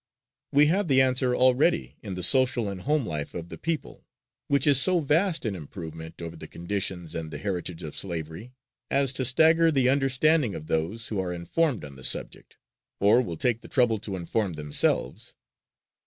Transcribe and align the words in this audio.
We 0.51 0.65
have 0.65 0.87
the 0.87 0.99
answer 0.99 1.35
already 1.35 1.95
in 2.01 2.15
the 2.15 2.23
social 2.23 2.67
and 2.67 2.81
home 2.81 3.05
life 3.05 3.35
of 3.35 3.49
the 3.49 3.57
people, 3.59 4.03
which 4.47 4.65
is 4.65 4.81
so 4.81 4.99
vast 4.99 5.45
an 5.45 5.53
improvement 5.55 6.23
over 6.23 6.35
the 6.35 6.47
conditions 6.47 7.13
and 7.13 7.29
the 7.29 7.37
heritage 7.37 7.83
of 7.83 7.95
slavery 7.95 8.51
as 8.89 9.13
to 9.13 9.23
stagger 9.25 9.71
the 9.71 9.89
understanding 9.89 10.55
of 10.55 10.65
those 10.65 11.09
who 11.09 11.19
are 11.19 11.31
informed 11.31 11.85
on 11.85 11.97
the 11.97 12.03
subject, 12.03 12.57
or 12.99 13.21
will 13.21 13.37
take 13.37 13.61
the 13.61 13.67
trouble 13.67 13.99
to 13.99 14.15
inform 14.15 14.53
themselves. 14.53 15.35